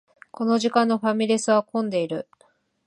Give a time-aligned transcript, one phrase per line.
[0.31, 2.27] この時間のファミレスは混んでいる